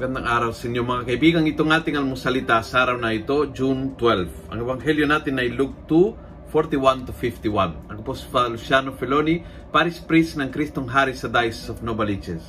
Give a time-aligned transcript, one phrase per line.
[0.00, 1.44] Magandang araw sa inyo mga kaibigan.
[1.44, 4.48] Itong ating almusalita sa araw na ito, June 12.
[4.48, 7.92] Ang ebanghelyo natin ay Luke 2, 41 to 51.
[7.92, 12.40] Ako po si Father Luciano Feloni, Paris Priest ng Kristong Hari sa Diocese of Novaliches.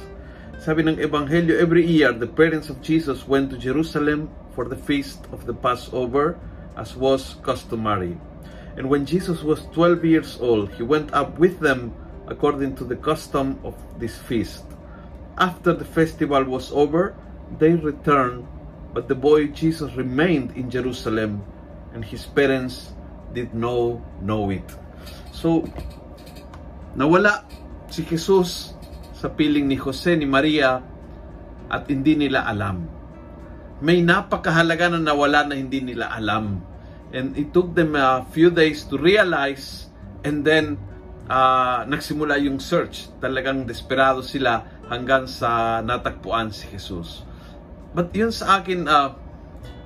[0.64, 5.28] Sabi ng ebanghelyo, every year the parents of Jesus went to Jerusalem for the feast
[5.36, 6.40] of the Passover
[6.80, 8.16] as was customary.
[8.80, 11.92] And when Jesus was 12 years old, he went up with them
[12.32, 14.64] according to the custom of this feast.
[15.36, 17.12] After the festival was over,
[17.60, 18.48] they returned,
[18.94, 21.44] but the boy Jesus remained in Jerusalem,
[21.92, 22.96] and his parents
[23.32, 24.68] did know know it.
[25.32, 25.66] So,
[26.96, 27.48] nawala
[27.92, 28.76] si Jesus
[29.16, 30.82] sa piling ni Jose ni Maria
[31.72, 32.84] at hindi nila alam.
[33.82, 36.62] May napakahalaga na nawala na hindi nila alam.
[37.12, 39.90] And it took them a few days to realize
[40.24, 40.80] and then
[41.28, 43.10] uh, nagsimula yung search.
[43.20, 47.24] Talagang desperado sila hanggang sa natagpuan si Jesus.
[47.92, 49.10] But yun sa akin, uh,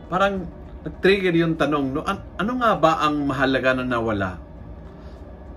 [0.07, 0.45] parang
[0.85, 4.37] nag-trigger yung tanong, no, an- ano nga ba ang mahalaga na nawala?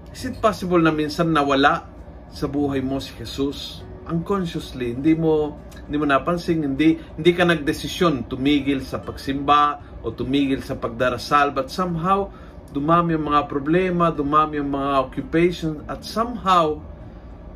[0.09, 1.85] Is it possible na minsan nawala
[2.33, 3.85] sa buhay mo si Jesus?
[4.09, 10.65] Unconsciously, hindi mo hindi mo napansin, hindi hindi ka nagdesisyon tumigil sa pagsimba o tumigil
[10.65, 12.33] sa pagdarasal, but somehow
[12.73, 16.81] dumami yung mga problema, dumami yung mga occupation, at somehow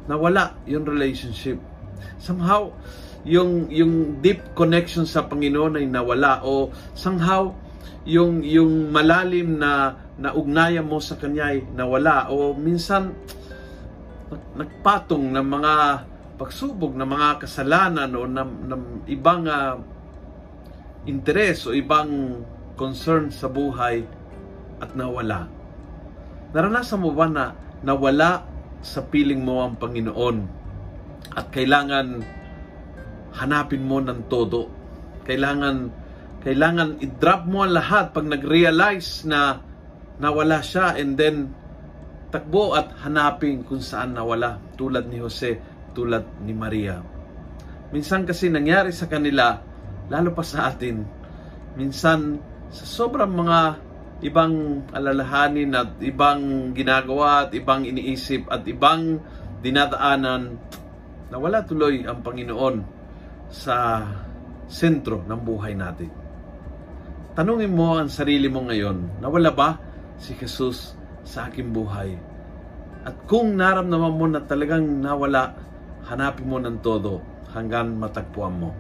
[0.08, 1.56] nawala yung relationship
[2.18, 2.70] somehow
[3.22, 7.54] yung yung deep connection sa Panginoon ay nawala o somehow
[8.02, 13.14] yung yung malalim na na ugnayan mo sa kanya ay nawala o minsan
[14.58, 15.74] nagpatong ng mga
[16.40, 19.78] pagsubok ng mga kasalanan o ng, ng ibang uh,
[21.06, 22.42] interes o ibang
[22.74, 24.02] concern sa buhay
[24.82, 25.46] at nawala.
[26.50, 27.54] Naranasan mo ba na
[27.86, 28.42] nawala
[28.82, 30.36] sa piling mo ang Panginoon
[31.38, 32.41] at kailangan
[33.36, 34.68] hanapin mo ng todo.
[35.24, 35.76] Kailangan
[36.42, 39.62] kailangan i-drop mo ang lahat pag nag-realize na
[40.18, 41.54] nawala siya and then
[42.34, 45.62] takbo at hanapin kung saan nawala tulad ni Jose,
[45.94, 46.98] tulad ni Maria.
[47.94, 49.60] Minsan kasi nangyari sa kanila,
[50.10, 51.04] lalo pa sa atin,
[51.78, 53.60] minsan sa sobrang mga
[54.26, 59.22] ibang alalahanin at ibang ginagawa at ibang iniisip at ibang
[59.62, 60.58] dinadaanan,
[61.30, 63.01] nawala tuloy ang Panginoon
[63.52, 64.08] sa
[64.72, 66.08] sentro ng buhay natin.
[67.36, 69.68] Tanungin mo ang sarili mo ngayon, nawala ba
[70.16, 72.16] si Jesus sa aking buhay?
[73.04, 75.52] At kung naramdaman mo na talagang nawala,
[76.08, 77.20] hanapin mo ng todo
[77.52, 78.70] hanggang matagpuan mo.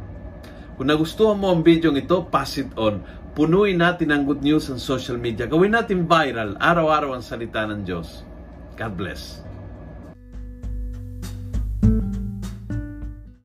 [0.76, 3.04] Kung nagustuhan mo ang video ito, pass it on.
[3.32, 5.48] Punuin natin ang good news sa social media.
[5.48, 8.24] Gawin natin viral, araw-araw ang salita ng Diyos.
[8.76, 9.40] God bless.